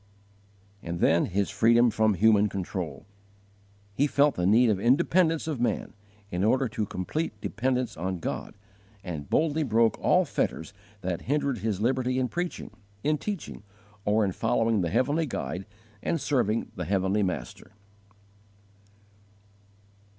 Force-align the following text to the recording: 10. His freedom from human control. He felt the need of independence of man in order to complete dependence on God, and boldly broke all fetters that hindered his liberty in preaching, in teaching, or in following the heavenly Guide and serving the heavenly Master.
10. 0.83 1.27
His 1.27 1.51
freedom 1.51 1.91
from 1.91 2.15
human 2.15 2.49
control. 2.49 3.05
He 3.93 4.07
felt 4.07 4.33
the 4.33 4.47
need 4.47 4.71
of 4.71 4.79
independence 4.79 5.45
of 5.47 5.61
man 5.61 5.93
in 6.31 6.43
order 6.43 6.67
to 6.69 6.87
complete 6.87 7.39
dependence 7.39 7.95
on 7.95 8.17
God, 8.17 8.55
and 9.03 9.29
boldly 9.29 9.61
broke 9.61 9.99
all 9.99 10.25
fetters 10.25 10.73
that 11.01 11.21
hindered 11.29 11.59
his 11.59 11.81
liberty 11.81 12.17
in 12.17 12.29
preaching, 12.29 12.71
in 13.03 13.19
teaching, 13.19 13.61
or 14.03 14.25
in 14.25 14.31
following 14.31 14.81
the 14.81 14.89
heavenly 14.89 15.27
Guide 15.27 15.67
and 16.01 16.19
serving 16.19 16.71
the 16.75 16.85
heavenly 16.85 17.21
Master. 17.21 17.73